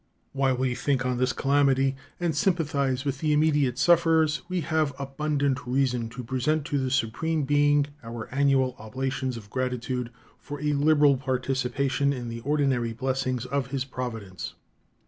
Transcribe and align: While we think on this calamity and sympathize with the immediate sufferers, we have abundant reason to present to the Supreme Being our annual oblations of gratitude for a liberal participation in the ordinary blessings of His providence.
While 0.33 0.57
we 0.57 0.73
think 0.73 1.05
on 1.05 1.17
this 1.19 1.31
calamity 1.31 1.95
and 2.19 2.35
sympathize 2.35 3.05
with 3.05 3.19
the 3.19 3.33
immediate 3.33 3.77
sufferers, 3.77 4.41
we 4.49 4.61
have 4.61 4.95
abundant 4.97 5.67
reason 5.67 6.09
to 6.09 6.23
present 6.23 6.65
to 6.65 6.79
the 6.79 6.89
Supreme 6.89 7.43
Being 7.43 7.85
our 8.03 8.27
annual 8.33 8.75
oblations 8.79 9.37
of 9.37 9.51
gratitude 9.51 10.09
for 10.39 10.59
a 10.59 10.73
liberal 10.73 11.17
participation 11.17 12.13
in 12.13 12.29
the 12.29 12.39
ordinary 12.39 12.93
blessings 12.93 13.45
of 13.45 13.67
His 13.67 13.85
providence. 13.85 14.55